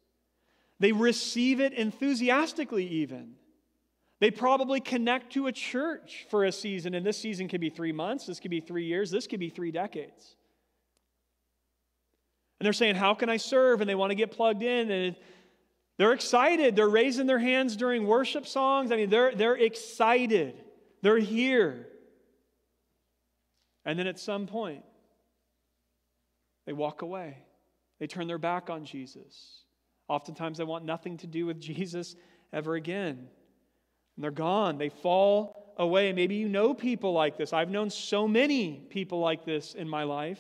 [0.80, 3.36] they receive it enthusiastically, even.
[4.24, 7.92] They probably connect to a church for a season, and this season could be three
[7.92, 10.38] months, this could be three years, this could be three decades.
[12.58, 13.82] And they're saying, How can I serve?
[13.82, 14.90] And they want to get plugged in.
[14.90, 15.18] And
[15.98, 16.78] They're excited.
[16.78, 18.94] They're raising their hands during worship songs.
[18.94, 20.56] I mean, they're, they're excited.
[21.02, 21.90] They're here.
[23.84, 24.86] And then at some point,
[26.66, 27.40] they walk away.
[28.00, 29.66] They turn their back on Jesus.
[30.08, 32.16] Oftentimes, they want nothing to do with Jesus
[32.54, 33.28] ever again.
[34.16, 34.78] And they're gone.
[34.78, 36.14] They fall away.
[36.14, 37.54] Maybe you know people like this.
[37.54, 40.40] I've known so many people like this in my life.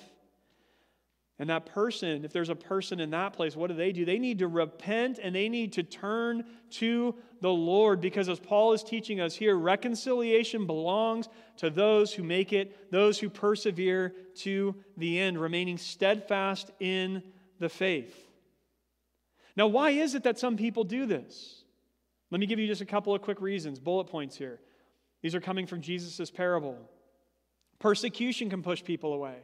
[1.40, 4.06] And that person, if there's a person in that place, what do they do?
[4.06, 8.74] They need to repent and they need to turn to the Lord because, as Paul
[8.74, 14.76] is teaching us here, reconciliation belongs to those who make it, those who persevere to
[14.96, 17.24] the end, remaining steadfast in
[17.60, 18.16] the faith.
[19.56, 21.63] Now, why is it that some people do this?
[22.34, 24.60] Let me give you just a couple of quick reasons, bullet points here.
[25.22, 26.80] These are coming from Jesus' parable.
[27.78, 29.36] Persecution can push people away.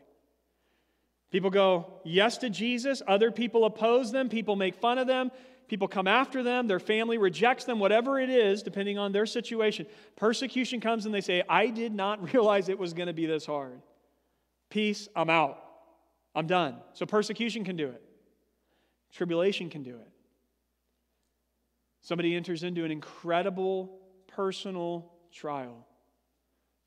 [1.29, 5.29] People go yes to Jesus, other people oppose them, people make fun of them,
[5.67, 9.85] people come after them, their family rejects them, whatever it is, depending on their situation.
[10.15, 13.45] Persecution comes and they say, I did not realize it was going to be this
[13.45, 13.83] hard.
[14.71, 15.63] Peace, I'm out.
[16.33, 16.77] I'm done.
[16.93, 18.01] So persecution can do it,
[19.11, 20.11] tribulation can do it.
[22.09, 23.99] Somebody enters into an incredible
[24.29, 25.85] personal trial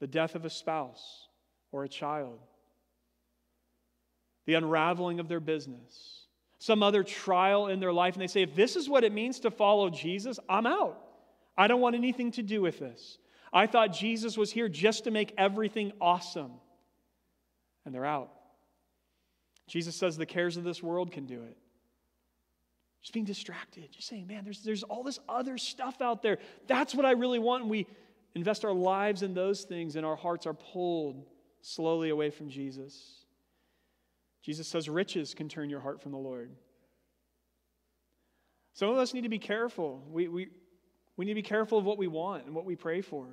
[0.01, 1.29] the death of a spouse
[1.71, 2.41] or a child
[4.47, 6.27] the unraveling of their business,
[6.59, 9.39] some other trial in their life, and they say, if this is what it means
[9.39, 10.99] to follow Jesus, I'm out.
[11.57, 13.19] I don't want anything to do with this.
[13.53, 16.51] I thought Jesus was here just to make everything awesome.
[17.85, 18.33] And they're out.
[19.69, 21.57] Jesus says the cares of this world can do it.
[23.03, 26.39] Just being distracted, just saying, man, there's, there's all this other stuff out there.
[26.69, 27.63] That's what I really want.
[27.63, 27.89] And we
[28.37, 31.27] invest our lives in those things, and our hearts are pulled
[31.63, 33.25] slowly away from Jesus.
[34.43, 36.51] Jesus says riches can turn your heart from the Lord.
[38.75, 40.03] Some of us need to be careful.
[40.09, 40.49] We, we,
[41.17, 43.27] we need to be careful of what we want and what we pray for.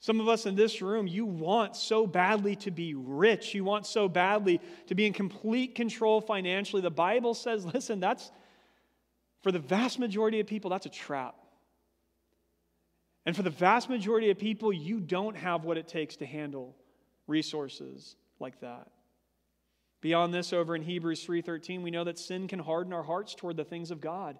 [0.00, 3.54] Some of us in this room, you want so badly to be rich.
[3.54, 6.82] You want so badly to be in complete control financially.
[6.82, 8.30] The Bible says, listen, that's,
[9.42, 11.36] for the vast majority of people, that's a trap.
[13.24, 16.76] And for the vast majority of people, you don't have what it takes to handle
[17.26, 18.88] resources like that.
[20.00, 23.56] Beyond this, over in Hebrews 3:13, we know that sin can harden our hearts toward
[23.56, 24.38] the things of God.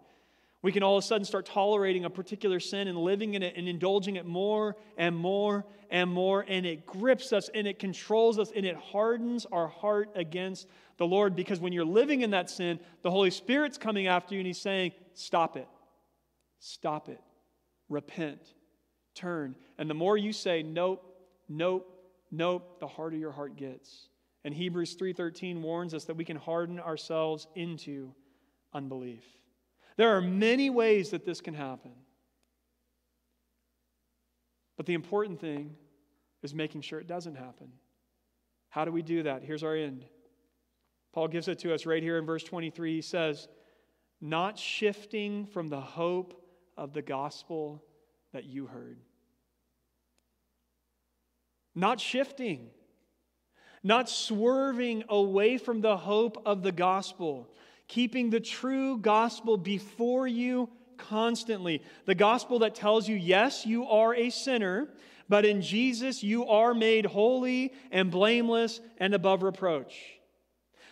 [0.67, 3.55] We can all of a sudden start tolerating a particular sin and living in it
[3.57, 8.37] and indulging it more and more and more, and it grips us and it controls
[8.37, 11.37] us and it hardens our heart against the Lord.
[11.37, 14.61] Because when you're living in that sin, the Holy Spirit's coming after you and He's
[14.61, 15.69] saying, Stop it.
[16.59, 17.21] Stop it.
[17.89, 18.41] Repent.
[19.15, 19.55] Turn.
[19.79, 21.17] And the more you say, Nope,
[21.49, 21.89] nope,
[22.33, 24.09] nope, the harder your heart gets.
[24.43, 28.13] And Hebrews 3:13 warns us that we can harden ourselves into
[28.75, 29.23] unbelief.
[29.97, 31.93] There are many ways that this can happen.
[34.77, 35.75] But the important thing
[36.43, 37.73] is making sure it doesn't happen.
[38.69, 39.43] How do we do that?
[39.43, 40.05] Here's our end.
[41.15, 42.97] Paul gives it to us right here in verse 23.
[42.97, 43.49] He says,
[44.21, 46.43] Not shifting from the hope
[46.77, 47.83] of the gospel
[48.35, 49.01] that you heard.
[51.75, 52.71] Not shifting
[53.87, 57.49] not swerving away from the hope of the gospel,
[57.89, 61.83] keeping the true gospel before you constantly.
[62.05, 64.89] The gospel that tells you, yes, you are a sinner,
[65.29, 69.95] but in Jesus you are made holy and blameless and above reproach.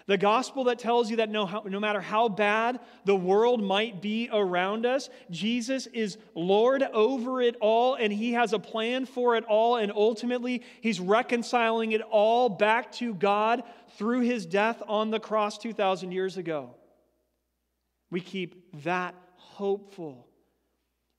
[0.07, 4.29] The gospel that tells you that no, no matter how bad the world might be
[4.31, 9.45] around us, Jesus is Lord over it all and he has a plan for it
[9.45, 9.77] all.
[9.77, 13.63] And ultimately, he's reconciling it all back to God
[13.97, 16.75] through his death on the cross 2,000 years ago.
[18.11, 20.29] We keep that hopeful,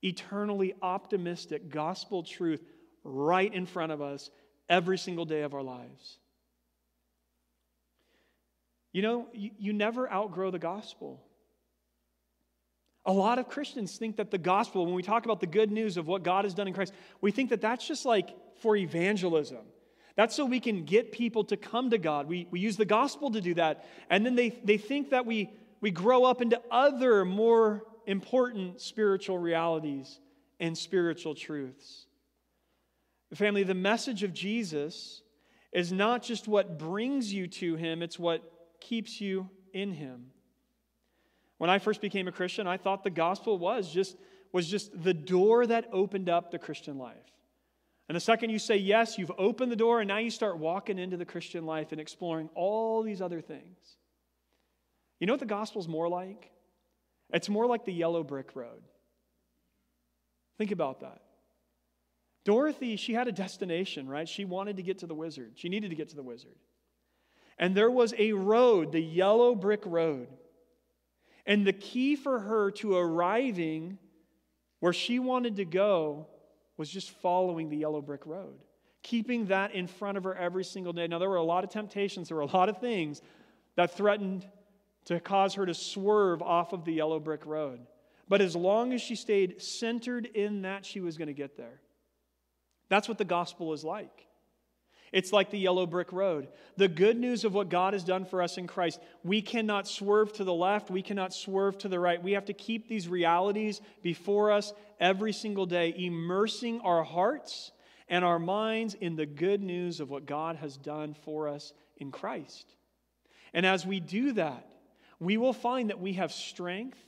[0.01, 2.63] eternally optimistic gospel truth
[3.03, 4.29] right in front of us
[4.69, 6.17] every single day of our lives.
[8.93, 11.21] You know, you, you never outgrow the gospel.
[13.05, 15.97] A lot of Christians think that the gospel, when we talk about the good news
[15.97, 18.29] of what God has done in Christ, we think that that's just like
[18.61, 19.65] for evangelism.
[20.15, 22.27] That's so we can get people to come to God.
[22.27, 23.85] We, we use the gospel to do that.
[24.09, 25.51] And then they, they think that we,
[25.81, 30.19] we grow up into other more important spiritual realities
[30.59, 32.05] and spiritual truths.
[33.33, 35.21] Family, the message of Jesus
[35.73, 38.49] is not just what brings you to Him, it's what
[38.79, 40.27] keeps you in him.
[41.57, 44.17] When I first became a Christian, I thought the gospel was just,
[44.51, 47.15] was just the door that opened up the Christian life.
[48.07, 50.99] And the second you say yes, you've opened the door, and now you start walking
[50.99, 53.97] into the Christian life and exploring all these other things.
[55.25, 56.51] You know what the gospel's more like?
[57.33, 58.83] It's more like the yellow brick road.
[60.59, 61.19] Think about that.
[62.43, 64.29] Dorothy, she had a destination, right?
[64.29, 65.53] She wanted to get to the wizard.
[65.55, 66.53] She needed to get to the wizard.
[67.57, 70.27] And there was a road, the yellow brick road.
[71.47, 73.97] And the key for her to arriving
[74.79, 76.27] where she wanted to go
[76.77, 78.59] was just following the yellow brick road,
[79.01, 81.07] keeping that in front of her every single day.
[81.07, 83.23] Now, there were a lot of temptations, there were a lot of things
[83.75, 84.45] that threatened
[85.05, 87.79] to cause her to swerve off of the yellow brick road.
[88.27, 91.79] But as long as she stayed centered in that, she was going to get there.
[92.89, 94.27] That's what the gospel is like.
[95.11, 96.49] It's like the yellow brick road.
[96.75, 100.33] The good news of what God has done for us in Christ, we cannot swerve
[100.33, 102.21] to the left, we cannot swerve to the right.
[102.21, 107.71] We have to keep these realities before us every single day, immersing our hearts
[108.09, 112.11] and our minds in the good news of what God has done for us in
[112.11, 112.75] Christ.
[113.53, 114.67] And as we do that,
[115.25, 116.99] we will find that we have strength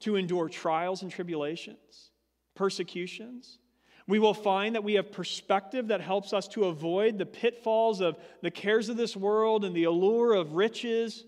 [0.00, 2.10] to endure trials and tribulations,
[2.54, 3.58] persecutions.
[4.06, 8.18] We will find that we have perspective that helps us to avoid the pitfalls of
[8.42, 11.24] the cares of this world and the allure of riches.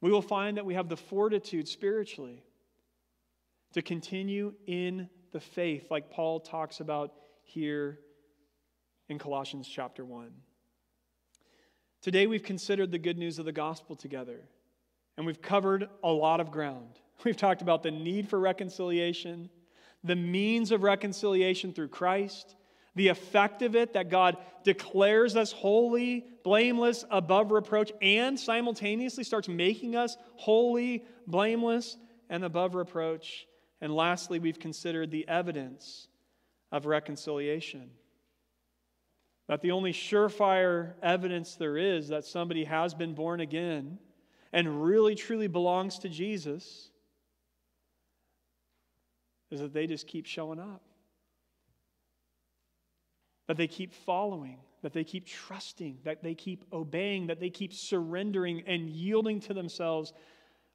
[0.00, 2.44] We will find that we have the fortitude spiritually
[3.72, 7.98] to continue in the faith, like Paul talks about here
[9.08, 10.30] in Colossians chapter 1.
[12.00, 14.48] Today, we've considered the good news of the gospel together,
[15.18, 17.00] and we've covered a lot of ground.
[17.24, 19.50] We've talked about the need for reconciliation,
[20.04, 22.54] the means of reconciliation through Christ,
[22.94, 29.48] the effect of it that God declares us holy, blameless, above reproach, and simultaneously starts
[29.48, 31.96] making us holy, blameless,
[32.30, 33.48] and above reproach.
[33.80, 36.06] And lastly, we've considered the evidence
[36.70, 37.90] of reconciliation.
[39.48, 43.98] That the only surefire evidence there is that somebody has been born again
[44.52, 46.90] and really truly belongs to Jesus
[49.50, 50.82] is that they just keep showing up.
[53.46, 57.72] That they keep following, that they keep trusting, that they keep obeying, that they keep
[57.72, 60.12] surrendering and yielding to themselves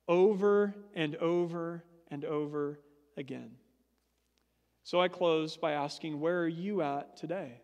[0.08, 2.80] over and over and over
[3.16, 3.52] again.
[4.84, 7.62] So I close by asking, where are you at today?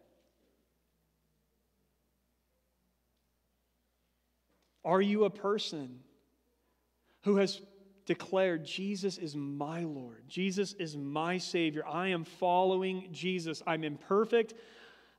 [4.90, 6.00] Are you a person
[7.24, 7.62] who has
[8.10, 10.24] declared, Jesus is my Lord.
[10.28, 11.86] Jesus is my Savior.
[11.88, 13.62] I am following Jesus.
[13.68, 14.56] I'm imperfect.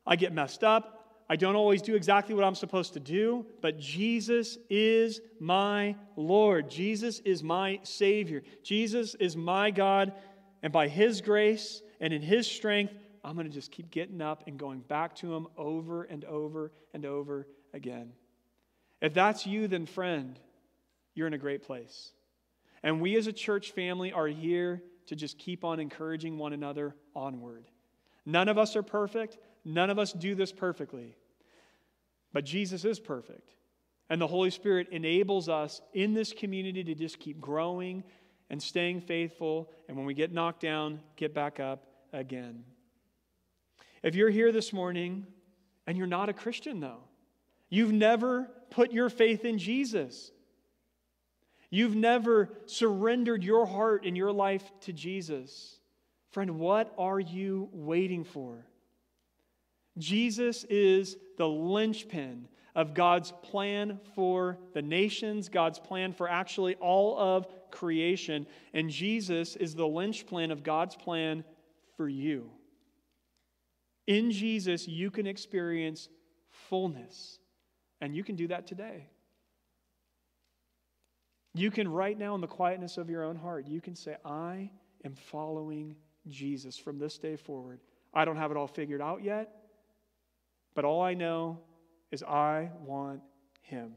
[0.05, 1.23] I get messed up.
[1.29, 6.69] I don't always do exactly what I'm supposed to do, but Jesus is my Lord.
[6.69, 8.43] Jesus is my Savior.
[8.65, 10.13] Jesus is my God.
[10.65, 12.93] And by His grace and in His strength,
[13.23, 16.73] I'm going to just keep getting up and going back to Him over and over
[16.93, 18.11] and over again.
[19.01, 20.39] If that's you, then, friend,
[21.15, 22.13] you're in a great place.
[22.83, 26.95] And we as a church family are here to just keep on encouraging one another
[27.15, 27.67] onward.
[28.25, 29.39] None of us are perfect.
[29.65, 31.17] None of us do this perfectly.
[32.33, 33.55] But Jesus is perfect.
[34.09, 38.03] And the Holy Spirit enables us in this community to just keep growing
[38.51, 39.71] and staying faithful.
[39.89, 42.65] And when we get knocked down, get back up again.
[44.03, 45.27] If you're here this morning
[45.87, 47.03] and you're not a Christian, though,
[47.71, 50.31] you've never put your faith in Jesus.
[51.71, 55.79] You've never surrendered your heart and your life to Jesus.
[56.33, 58.67] Friend, what are you waiting for?
[59.99, 67.19] Jesus is the linchpin of God's plan for the nations, God's plan for actually all
[67.19, 71.45] of creation, and Jesus is the linchpin of God's plan
[71.97, 72.51] for you.
[74.07, 76.09] In Jesus, you can experience
[76.69, 77.40] fullness,
[78.01, 79.09] and you can do that today.
[81.55, 84.71] You can, right now, in the quietness of your own heart, you can say, I
[85.05, 85.97] am following
[86.29, 87.81] Jesus from this day forward.
[88.15, 89.51] I don't have it all figured out yet,
[90.75, 91.59] but all I know
[92.13, 93.21] is I want
[93.63, 93.93] Him.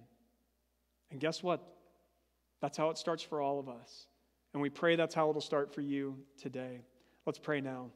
[1.12, 1.62] And guess what?
[2.62, 4.08] That's how it starts for all of us.
[4.54, 6.82] And we pray that's how it'll start for you today.
[7.26, 7.91] Let's pray now.